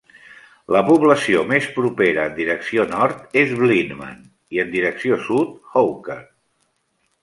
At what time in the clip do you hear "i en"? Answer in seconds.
4.57-4.77